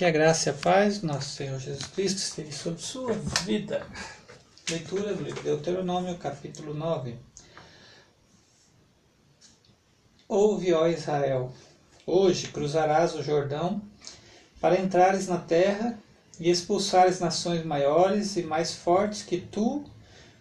Que 0.00 0.06
a 0.06 0.10
graça 0.10 0.48
e 0.48 0.52
a 0.52 0.54
paz 0.54 1.00
do 1.00 1.08
nosso 1.08 1.28
Senhor 1.28 1.60
Jesus 1.60 1.84
Cristo 1.88 2.16
esteja 2.16 2.52
sobre 2.52 2.80
sua 2.80 3.12
vida. 3.44 3.86
Leitura 4.70 5.12
do 5.12 5.22
livro 5.22 5.42
Deuteronômio, 5.42 6.16
capítulo 6.16 6.72
9. 6.72 7.16
Ouve, 10.26 10.72
ó 10.72 10.86
Israel, 10.86 11.52
hoje 12.06 12.48
cruzarás 12.48 13.14
o 13.14 13.22
Jordão 13.22 13.82
para 14.58 14.80
entrares 14.80 15.28
na 15.28 15.36
terra 15.36 15.98
e 16.40 16.48
expulsares 16.48 17.20
nações 17.20 17.62
maiores 17.62 18.38
e 18.38 18.42
mais 18.42 18.72
fortes 18.72 19.22
que 19.22 19.36
tu, 19.36 19.84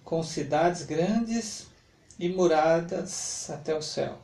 com 0.05 0.23
cidades 0.23 0.83
grandes 0.83 1.67
e 2.17 2.29
muradas 2.29 3.49
até 3.49 3.75
o 3.75 3.81
céu 3.81 4.19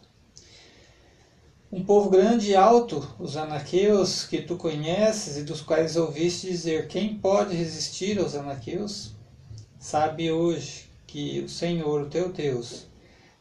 um 1.76 1.84
povo 1.84 2.10
grande 2.10 2.52
e 2.52 2.56
alto, 2.56 3.06
os 3.20 3.36
anaqueus 3.36 4.26
que 4.26 4.42
tu 4.42 4.56
conheces 4.56 5.36
e 5.36 5.44
dos 5.44 5.60
quais 5.60 5.98
ouviste 5.98 6.48
dizer: 6.48 6.88
Quem 6.88 7.16
pode 7.16 7.54
resistir 7.54 8.18
aos 8.18 8.34
anaqueus? 8.34 9.14
Sabe 9.78 10.32
hoje 10.32 10.90
que 11.06 11.42
o 11.42 11.50
Senhor, 11.50 12.04
o 12.04 12.10
teu 12.10 12.32
Deus, 12.32 12.88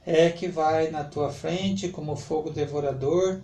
é 0.05 0.31
que 0.31 0.49
vai 0.49 0.91
na 0.91 1.05
tua 1.05 1.31
frente 1.31 1.91
como 1.91 2.17
fogo 2.17 2.51
devorador. 2.51 3.41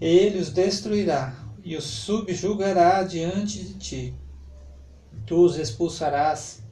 Ele 0.00 0.40
os 0.40 0.50
destruirá 0.50 1.32
e 1.62 1.76
os 1.76 1.84
subjugará 1.84 3.04
diante 3.04 3.62
de 3.62 3.74
ti. 3.74 4.14
Tu 5.24 5.36
os 5.36 5.56
expulsarás, 5.56 6.64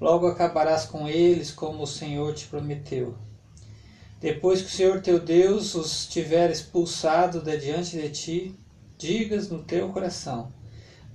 logo 0.00 0.26
acabarás 0.26 0.86
com 0.86 1.06
eles, 1.06 1.50
como 1.50 1.82
o 1.82 1.86
Senhor 1.86 2.32
te 2.32 2.46
prometeu. 2.46 3.14
Depois 4.24 4.62
que 4.62 4.68
o 4.68 4.70
Senhor 4.70 5.02
teu 5.02 5.20
Deus 5.20 5.74
os 5.74 6.06
tiver 6.06 6.50
expulsado 6.50 7.42
de 7.42 7.58
diante 7.58 8.00
de 8.00 8.08
ti, 8.08 8.58
digas 8.96 9.50
no 9.50 9.62
teu 9.62 9.90
coração: 9.90 10.50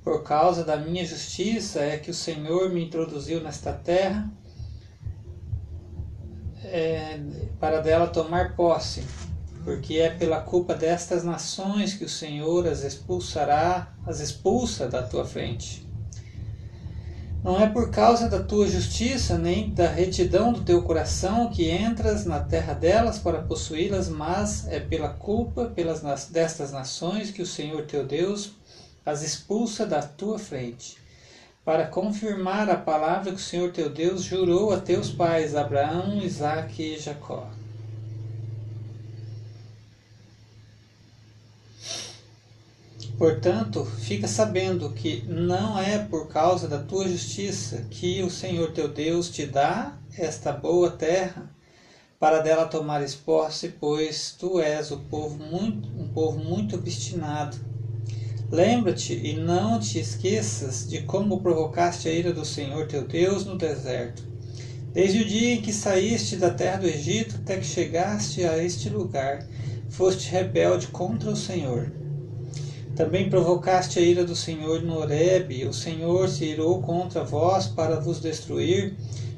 Por 0.04 0.22
causa 0.22 0.63
da 0.63 0.77
minha 0.77 1.04
justiça 1.04 1.80
é 1.80 1.98
que 1.98 2.12
o 2.12 2.13
Senhor 2.13 2.70
me 2.70 2.85
introduziu 2.85 3.41
nesta 3.41 3.74
terra 3.74 4.32
é, 6.63 7.20
para 7.60 7.82
dela 7.82 8.05
tomar 8.05 8.55
posse, 8.55 9.04
porque 9.63 9.96
é 9.96 10.12
pela 10.12 10.41
culpa 10.41 10.76
destas 10.76 11.23
nações 11.23 11.96
que 11.96 12.05
o 12.05 12.10
Senhor 12.10 12.68
as 12.68 12.84
expulsará, 12.84 13.91
as 14.05 14.20
expulsa 14.20 14.88
da 14.88 15.01
tua 15.01 15.26
frente. 15.26 15.88
Não 17.41 17.62
é 17.62 17.70
por 17.70 17.90
causa 17.90 18.27
da 18.27 18.43
tua 18.43 18.68
justiça 18.68 19.37
nem 19.37 19.73
da 19.73 19.87
retidão 19.87 20.51
do 20.51 20.62
teu 20.62 20.82
coração 20.82 21.49
que 21.49 21.71
entras 21.71 22.26
na 22.26 22.40
terra 22.41 22.73
delas 22.73 23.18
para 23.18 23.41
possuí-las, 23.41 24.09
mas 24.09 24.68
é 24.68 24.77
pela 24.77 25.07
culpa 25.07 25.67
pelas, 25.67 26.01
destas 26.26 26.73
nações 26.73 27.32
que 27.32 27.41
o 27.41 27.48
Senhor 27.48 27.84
teu 27.85 28.05
Deus 28.05 28.51
as 29.05 29.23
expulsa 29.23 29.85
da 29.85 30.01
tua 30.01 30.37
frente, 30.37 30.98
para 31.63 31.87
confirmar 31.87 32.70
a 32.70 32.76
palavra 32.76 33.32
que 33.32 33.37
o 33.37 33.43
Senhor 33.43 33.71
teu 33.71 33.90
Deus 33.90 34.21
jurou 34.21 34.73
a 34.73 34.79
teus 34.79 35.10
pais, 35.10 35.55
Abraão, 35.55 36.21
Isaque 36.21 36.95
e 36.95 36.99
Jacó. 36.99 37.48
Portanto, 43.20 43.84
fica 43.84 44.29
sabendo 44.29 44.91
que 44.91 45.25
não 45.27 45.77
é 45.77 45.98
por 45.98 46.29
causa 46.29 46.70
da 46.70 46.79
tua 46.79 47.05
justiça 47.05 47.85
que 47.89 48.23
o 48.23 48.29
Senhor 48.29 48.71
teu 48.71 48.87
Deus 48.87 49.29
te 49.29 49.45
dá 49.45 49.99
esta 50.17 50.53
boa 50.53 50.89
terra 50.89 51.53
para 52.17 52.39
dela 52.39 52.65
tomares 52.65 53.15
posse, 53.15 53.76
pois 53.77 54.31
tu 54.39 54.61
és 54.61 54.89
o 54.91 54.99
povo 54.99 55.37
muito, 55.37 55.89
um 55.99 56.07
povo 56.07 56.39
muito 56.39 56.77
obstinado. 56.77 57.57
Lembra-te 58.49 59.13
e 59.13 59.33
não 59.33 59.81
te 59.81 59.99
esqueças 59.99 60.87
de 60.87 61.01
como 61.01 61.41
provocaste 61.41 62.07
a 62.07 62.13
ira 62.13 62.31
do 62.31 62.45
Senhor 62.45 62.87
teu 62.87 63.05
Deus 63.05 63.45
no 63.45 63.57
deserto, 63.57 64.23
desde 64.94 65.23
o 65.23 65.25
dia 65.25 65.56
em 65.56 65.61
que 65.61 65.73
saíste 65.73 66.38
da 66.38 66.51
terra 66.51 66.77
do 66.77 66.88
Egito 66.88 67.35
até 67.35 67.57
que 67.57 67.65
chegaste 67.65 68.45
a 68.45 68.57
este 68.63 68.88
lugar, 68.88 69.45
foste 69.89 70.31
rebelde 70.31 70.88
contra 70.88 71.29
o 71.29 71.35
Senhor. 71.35 71.98
Também 72.99 73.29
provocaste 73.29 73.97
a 73.97 74.01
ira 74.01 74.25
do 74.25 74.35
Senhor 74.35 74.81
no 74.81 74.97
Horebe, 74.97 75.63
o 75.65 75.71
Senhor 75.71 76.27
se 76.27 76.43
irou 76.43 76.81
contra 76.81 77.23
vós 77.23 77.65
para 77.65 77.97
vos 77.97 78.19
destruir, 78.19 78.93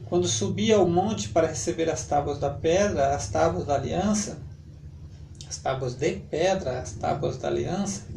quando 0.06 0.28
subi 0.28 0.74
ao 0.74 0.88
monte 0.88 1.30
para 1.30 1.46
receber 1.46 1.88
as 1.88 2.04
tábuas 2.08 2.40
da 2.40 2.50
pedra, 2.50 3.14
as 3.14 3.30
tábuas 3.30 3.68
da 3.68 3.76
aliança, 3.76 4.40
as 5.48 5.58
tábuas 5.58 5.94
de 5.94 6.14
pedra, 6.14 6.80
as 6.80 6.94
tábuas 6.94 7.38
da 7.38 7.50
aliança, 7.50 8.08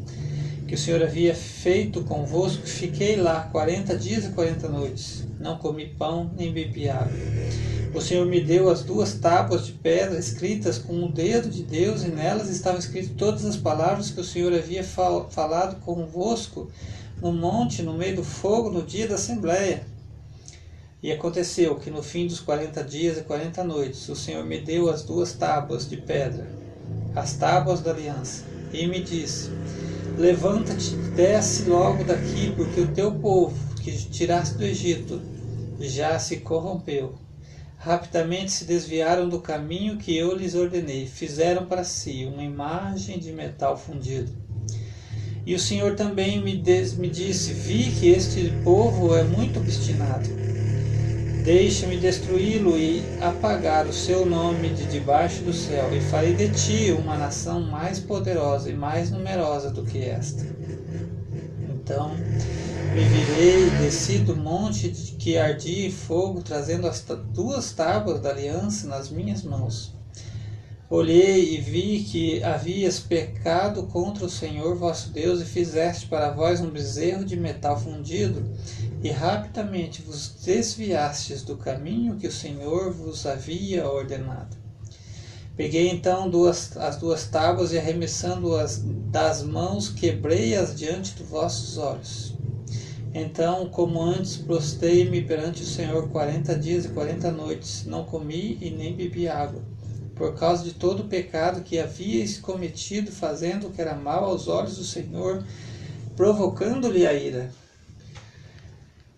que 0.67 0.73
o 0.73 0.77
Senhor 0.79 1.03
havia 1.03 1.35
feito 1.35 2.03
convosco, 2.03 2.65
fiquei 2.65 3.15
lá 3.15 3.41
quarenta 3.51 3.95
dias 3.95 4.25
e 4.25 4.29
quarenta 4.29 4.67
noites. 4.67 5.25
Não 5.39 5.59
comi 5.59 5.85
pão, 5.85 6.31
nem 6.35 6.51
bebi 6.51 6.89
água. 6.89 7.13
O 7.95 8.01
Senhor 8.01 8.25
me 8.25 8.41
deu 8.41 8.69
as 8.69 8.83
duas 8.83 9.13
tábuas 9.13 9.65
de 9.65 9.71
pedra 9.71 10.19
escritas 10.19 10.77
com 10.77 11.05
o 11.05 11.09
dedo 11.09 11.49
de 11.49 11.63
Deus, 11.63 12.03
e 12.03 12.09
nelas 12.09 12.49
estavam 12.49 12.77
escritas 12.77 13.11
todas 13.17 13.45
as 13.45 13.55
palavras 13.55 14.11
que 14.11 14.19
o 14.19 14.23
Senhor 14.23 14.53
havia 14.53 14.83
fal 14.83 15.29
falado 15.29 15.79
convosco 15.79 16.69
no 17.21 17.31
monte, 17.31 17.81
no 17.81 17.93
meio 17.93 18.17
do 18.17 18.23
fogo, 18.23 18.69
no 18.69 18.83
dia 18.83 19.07
da 19.07 19.15
assembleia. 19.15 19.87
E 21.01 21.09
aconteceu 21.09 21.77
que 21.77 21.89
no 21.89 22.03
fim 22.03 22.27
dos 22.27 22.41
quarenta 22.41 22.83
dias 22.83 23.17
e 23.17 23.21
quarenta 23.21 23.63
noites, 23.63 24.09
o 24.09 24.15
Senhor 24.15 24.43
me 24.43 24.59
deu 24.59 24.89
as 24.89 25.01
duas 25.01 25.31
tábuas 25.31 25.89
de 25.89 25.95
pedra, 25.95 26.45
as 27.15 27.37
tábuas 27.37 27.79
da 27.79 27.91
aliança, 27.91 28.43
e 28.73 28.85
me 28.87 28.99
disse: 28.99 29.51
Levanta-te, 30.17 30.97
desce 31.15 31.63
logo 31.69 32.03
daqui, 32.03 32.51
porque 32.57 32.81
o 32.81 32.87
teu 32.91 33.13
povo, 33.13 33.57
que 33.81 33.93
tiraste 33.93 34.57
do 34.57 34.65
Egito, 34.65 35.21
já 35.79 36.19
se 36.19 36.37
corrompeu 36.37 37.23
rapidamente 37.85 38.51
se 38.51 38.65
desviaram 38.65 39.29
do 39.29 39.39
caminho 39.39 39.97
que 39.97 40.17
eu 40.17 40.35
lhes 40.35 40.55
ordenei, 40.55 41.05
fizeram 41.05 41.67
para 41.67 41.83
si 41.83 42.25
uma 42.25 42.41
imagem 42.41 43.19
de 43.19 43.31
metal 43.31 43.77
fundido. 43.77 44.31
E 45.45 45.53
o 45.53 45.59
Senhor 45.59 45.95
também 45.95 46.41
me, 46.41 46.57
des, 46.57 46.97
me 46.97 47.07
disse: 47.07 47.53
Vi 47.53 47.91
que 47.91 48.09
este 48.09 48.51
povo 48.63 49.15
é 49.15 49.23
muito 49.23 49.59
obstinado. 49.59 50.27
Deixa-me 51.43 51.97
destruí-lo 51.97 52.75
e 52.75 53.03
apagar 53.21 53.85
o 53.85 53.93
seu 53.93 54.25
nome 54.25 54.69
de 54.69 54.85
debaixo 54.85 55.43
do 55.43 55.53
céu, 55.53 55.95
e 55.95 56.01
farei 56.01 56.33
de 56.33 56.49
ti 56.49 56.91
uma 56.91 57.15
nação 57.15 57.61
mais 57.61 57.99
poderosa 57.99 58.67
e 58.67 58.73
mais 58.73 59.11
numerosa 59.11 59.69
do 59.69 59.83
que 59.83 59.99
esta. 59.99 60.43
Então 61.69 62.15
me 62.95 63.03
virei, 63.03 63.69
desci 63.71 64.19
do 64.19 64.37
monte 64.37 64.89
que 65.19 65.37
ardia 65.37 65.87
em 65.87 65.91
fogo, 65.91 66.41
trazendo 66.41 66.87
as 66.87 67.03
duas 67.33 67.73
tábuas 67.73 68.21
da 68.21 68.29
aliança 68.29 68.87
nas 68.87 69.09
minhas 69.09 69.43
mãos. 69.43 69.93
Olhei 70.89 71.55
e 71.55 71.57
vi 71.59 72.05
que 72.05 72.41
havias 72.41 72.97
pecado 72.97 73.83
contra 73.87 74.23
o 74.23 74.29
Senhor 74.29 74.77
vosso 74.77 75.09
Deus 75.09 75.41
e 75.41 75.45
fizeste 75.45 76.07
para 76.07 76.31
vós 76.31 76.61
um 76.61 76.69
bezerro 76.69 77.25
de 77.25 77.35
metal 77.35 77.77
fundido, 77.77 78.49
e 79.03 79.09
rapidamente 79.09 80.01
vos 80.01 80.29
desviastes 80.45 81.41
do 81.41 81.57
caminho 81.57 82.15
que 82.15 82.27
o 82.27 82.31
Senhor 82.31 82.93
vos 82.93 83.25
havia 83.25 83.85
ordenado. 83.89 84.55
Peguei 85.57 85.89
então 85.89 86.29
duas, 86.29 86.77
as 86.77 86.95
duas 86.95 87.27
tábuas 87.27 87.73
e 87.73 87.77
arremessando-as 87.77 88.81
das 89.11 89.43
mãos, 89.43 89.89
quebrei-as 89.89 90.73
diante 90.73 91.13
dos 91.15 91.27
vossos 91.27 91.77
olhos. 91.77 92.35
Então, 93.17 93.69
como 93.69 94.01
antes, 94.01 94.35
prostei-me 94.35 95.21
perante 95.21 95.63
o 95.63 95.65
Senhor 95.65 96.09
quarenta 96.09 96.53
dias 96.53 96.83
e 96.83 96.89
quarenta 96.89 97.31
noites, 97.31 97.85
não 97.85 98.03
comi 98.03 98.57
e 98.59 98.69
nem 98.69 98.93
bebi 98.93 99.25
água, 99.25 99.63
por 100.15 100.35
causa 100.35 100.65
de 100.65 100.73
todo 100.73 101.03
o 101.03 101.07
pecado 101.07 101.63
que 101.63 101.79
havíeis 101.79 102.37
cometido, 102.37 103.13
fazendo 103.13 103.67
o 103.67 103.69
que 103.69 103.79
era 103.79 103.95
mal 103.95 104.25
aos 104.25 104.49
olhos 104.49 104.75
do 104.75 104.83
Senhor, 104.83 105.41
provocando-lhe 106.17 107.07
a 107.07 107.13
ira. 107.13 107.49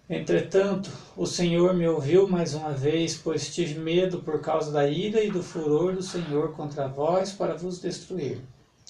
Entretanto, 0.07 0.91
o 1.17 1.25
Senhor 1.25 1.73
me 1.73 1.87
ouviu 1.87 2.27
mais 2.27 2.53
uma 2.53 2.73
vez, 2.73 3.15
pois 3.15 3.51
tive 3.51 3.79
medo 3.79 4.21
por 4.21 4.41
causa 4.41 4.71
da 4.71 4.87
ira 4.87 5.23
e 5.23 5.31
do 5.31 5.41
furor 5.41 5.95
do 5.95 6.03
Senhor 6.03 6.51
contra 6.51 6.87
vós 6.87 7.31
para 7.31 7.55
vos 7.55 7.81
destruir. 7.81 8.41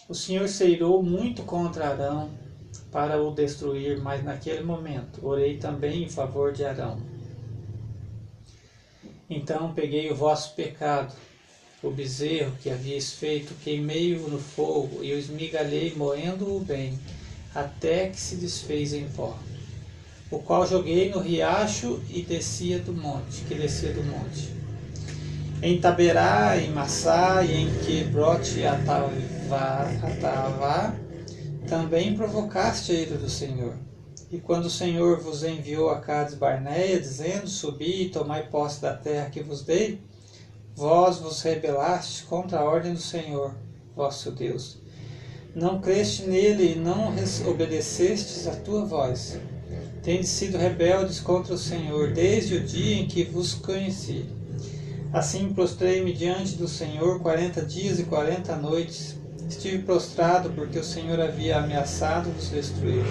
O 0.09 0.13
Senhor 0.13 0.49
se 0.49 0.65
irou 0.67 1.01
muito 1.01 1.43
contra 1.43 1.87
Arão, 1.87 2.29
para 2.97 3.21
o 3.21 3.29
destruir, 3.29 4.01
mas 4.01 4.23
naquele 4.23 4.63
momento 4.63 5.23
orei 5.23 5.57
também 5.57 6.05
em 6.05 6.09
favor 6.09 6.51
de 6.51 6.65
Arão. 6.65 6.97
Então 9.29 9.71
peguei 9.71 10.09
o 10.09 10.15
vosso 10.15 10.55
pecado, 10.55 11.13
o 11.83 11.91
bezerro 11.91 12.53
que 12.59 12.71
havíeis 12.71 13.13
feito, 13.13 13.53
queimei-o 13.63 14.27
no 14.27 14.39
fogo 14.39 15.03
e 15.03 15.13
o 15.13 15.19
esmigalhei, 15.19 15.93
moendo-o 15.95 16.59
bem, 16.59 16.97
até 17.53 18.07
que 18.07 18.19
se 18.19 18.37
desfez 18.37 18.93
em 18.93 19.07
pó, 19.09 19.37
o 20.31 20.39
qual 20.39 20.65
joguei 20.65 21.11
no 21.11 21.19
riacho 21.19 22.01
e 22.09 22.23
descia 22.23 22.79
do 22.79 22.93
monte, 22.93 23.43
que 23.43 23.53
descia 23.53 23.93
do 23.93 24.01
monte. 24.01 24.49
Em 25.61 25.79
Taberá, 25.79 26.57
em 26.57 26.71
Massá 26.71 27.43
e 27.43 27.53
em 27.61 27.69
Quebrote 27.85 28.65
Atavá, 28.65 29.87
Atavá 30.01 31.06
também 31.67 32.15
provocaste 32.15 32.93
a 32.93 32.95
ira 32.95 33.17
do 33.17 33.29
Senhor. 33.29 33.75
E 34.31 34.39
quando 34.39 34.65
o 34.65 34.69
Senhor 34.69 35.19
vos 35.19 35.43
enviou 35.43 35.89
a 35.89 35.99
Cades 35.99 36.35
Barneia, 36.35 36.99
dizendo: 36.99 37.47
Subi 37.47 38.03
e 38.03 38.09
tomai 38.09 38.47
posse 38.47 38.81
da 38.81 38.93
terra 38.93 39.29
que 39.29 39.43
vos 39.43 39.63
dei, 39.63 40.01
vós 40.75 41.17
vos 41.17 41.41
rebelastes 41.41 42.21
contra 42.21 42.59
a 42.59 42.63
ordem 42.63 42.93
do 42.93 42.99
Senhor, 42.99 43.53
vosso 43.95 44.31
Deus. 44.31 44.79
Não 45.53 45.81
creste 45.81 46.23
nele 46.23 46.73
e 46.73 46.75
não 46.75 47.13
obedecestes 47.49 48.47
a 48.47 48.55
tua 48.55 48.85
voz. 48.85 49.39
Tendes 50.03 50.29
sido 50.29 50.57
rebeldes 50.57 51.19
contra 51.19 51.53
o 51.53 51.57
Senhor 51.57 52.13
desde 52.13 52.55
o 52.55 52.63
dia 52.63 52.95
em 52.95 53.07
que 53.07 53.23
vos 53.23 53.53
conheci. 53.53 54.25
Assim 55.11 55.51
prostrei-me 55.53 56.13
diante 56.13 56.55
do 56.55 56.67
Senhor 56.67 57.19
quarenta 57.21 57.61
dias 57.61 57.99
e 57.99 58.03
quarenta 58.03 58.55
noites. 58.55 59.16
Estive 59.49 59.83
prostrado 59.83 60.49
porque 60.51 60.77
o 60.77 60.83
Senhor 60.83 61.19
havia 61.19 61.57
ameaçado 61.57 62.29
vos 62.31 62.49
destruir. 62.49 63.03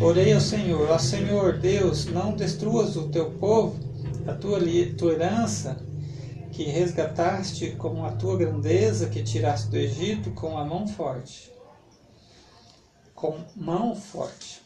Orei 0.00 0.32
ao 0.32 0.40
Senhor, 0.40 0.90
ó 0.90 0.98
Senhor 0.98 1.58
Deus, 1.58 2.06
não 2.06 2.32
destruas 2.32 2.96
o 2.96 3.08
teu 3.08 3.30
povo, 3.32 3.78
a 4.26 4.32
tua, 4.32 4.60
tua 4.96 5.12
herança, 5.12 5.76
que 6.52 6.64
resgataste 6.64 7.72
com 7.72 8.04
a 8.04 8.12
tua 8.12 8.36
grandeza, 8.36 9.08
que 9.08 9.22
tiraste 9.22 9.68
do 9.70 9.76
Egito 9.76 10.32
com 10.32 10.58
a 10.58 10.64
mão 10.64 10.86
forte. 10.88 11.52
Com 13.14 13.38
mão 13.56 13.94
forte. 13.94 14.60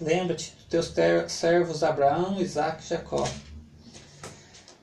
Lembra-te 0.00 0.54
dos 0.70 0.88
teus 0.88 1.32
servos 1.32 1.82
Abraão, 1.82 2.40
Isaac 2.40 2.82
e 2.82 2.88
Jacó. 2.88 3.28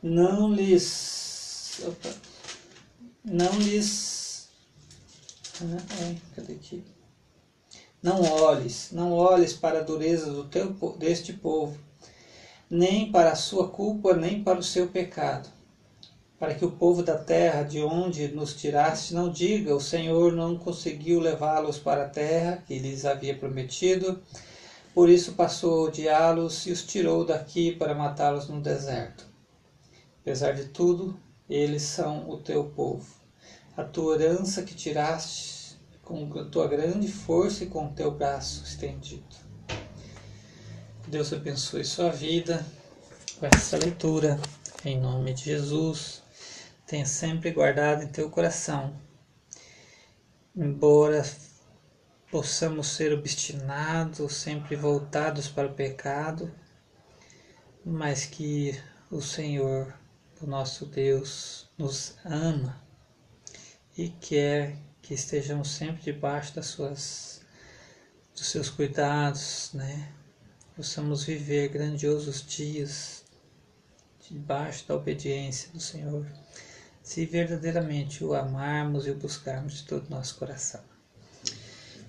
Não 0.02 0.54
lhes. 0.54 1.82
Opa, 1.86 2.10
não 3.26 3.60
lhes. 3.60 4.21
Ai, 6.02 6.22
cadê 6.36 6.54
aqui? 6.54 6.84
Não 8.02 8.22
olhes, 8.22 8.90
não 8.92 9.14
olhes 9.14 9.54
para 9.54 9.80
a 9.80 9.84
dureza 9.84 10.32
do 10.32 10.46
teu, 10.46 10.74
deste 10.98 11.34
povo, 11.34 11.78
nem 12.70 13.12
para 13.12 13.32
a 13.32 13.36
sua 13.36 13.68
culpa, 13.70 14.14
nem 14.14 14.44
para 14.44 14.60
o 14.60 14.64
seu 14.64 14.88
pecado 14.88 15.50
para 16.42 16.56
que 16.56 16.66
o 16.66 16.72
povo 16.72 17.04
da 17.04 17.16
terra 17.16 17.62
de 17.62 17.84
onde 17.84 18.30
nos 18.30 18.56
tiraste 18.56 19.14
não 19.14 19.32
diga: 19.32 19.76
o 19.76 19.80
Senhor 19.80 20.34
não 20.34 20.58
conseguiu 20.58 21.20
levá-los 21.20 21.78
para 21.78 22.02
a 22.02 22.10
terra 22.10 22.64
que 22.66 22.80
lhes 22.80 23.06
havia 23.06 23.38
prometido, 23.38 24.20
por 24.92 25.08
isso 25.08 25.34
passou 25.34 25.82
a 25.82 25.84
odiá-los 25.84 26.66
e 26.66 26.72
os 26.72 26.82
tirou 26.82 27.24
daqui 27.24 27.76
para 27.76 27.94
matá-los 27.94 28.50
no 28.50 28.60
deserto. 28.60 29.24
Apesar 30.20 30.54
de 30.54 30.66
tudo, 30.66 31.16
eles 31.48 31.84
são 31.84 32.28
o 32.28 32.38
teu 32.38 32.64
povo, 32.64 33.06
a 33.82 33.86
tua 33.86 34.16
herança 34.16 34.64
que 34.64 34.74
tiraste 34.74 35.78
com 36.02 36.40
a 36.40 36.46
tua 36.46 36.68
grande 36.68 37.12
força 37.12 37.64
e 37.64 37.68
com 37.68 37.88
o 37.88 37.94
teu 37.94 38.12
braço 38.12 38.64
estendido. 38.64 39.36
Deus 41.08 41.34
abençoe 41.34 41.84
sua 41.84 42.10
vida 42.10 42.66
com 43.40 43.46
essa 43.46 43.78
leitura, 43.78 44.40
em 44.86 45.00
nome 45.00 45.34
de 45.34 45.44
Jesus 45.46 46.22
tenha 46.92 47.06
sempre 47.06 47.52
guardado 47.52 48.04
em 48.04 48.08
teu 48.08 48.30
coração. 48.30 48.94
Embora 50.54 51.24
possamos 52.30 52.88
ser 52.88 53.14
obstinados, 53.14 54.36
sempre 54.36 54.76
voltados 54.76 55.48
para 55.48 55.70
o 55.70 55.74
pecado, 55.74 56.54
mas 57.86 58.26
que 58.26 58.78
o 59.10 59.22
Senhor, 59.22 59.98
o 60.42 60.46
nosso 60.46 60.86
Deus, 60.86 61.70
nos 61.78 62.18
ama 62.26 62.91
e 64.02 64.10
quer 64.20 64.76
que 65.02 65.14
estejamos 65.14 65.70
sempre 65.70 66.02
debaixo 66.02 66.56
das 66.56 66.68
suas 66.68 67.42
dos 68.36 68.48
seus 68.48 68.70
cuidados, 68.70 69.72
né? 69.74 70.12
Possamos 70.76 71.24
viver 71.24 71.70
grandiosos 71.70 72.44
dias 72.46 73.24
debaixo 74.28 74.88
da 74.88 74.96
obediência 74.96 75.70
do 75.72 75.80
Senhor 75.80 76.26
se 77.04 77.26
verdadeiramente 77.26 78.24
o 78.24 78.34
amarmos 78.34 79.06
e 79.06 79.12
o 79.12 79.16
buscarmos 79.16 79.74
de 79.74 79.84
todo 79.84 80.08
o 80.08 80.10
nosso 80.10 80.36
coração. 80.36 80.82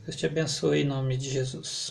Deus 0.04 0.16
te 0.16 0.26
abençoe 0.26 0.82
em 0.82 0.84
nome 0.84 1.16
de 1.16 1.28
Jesus. 1.28 1.90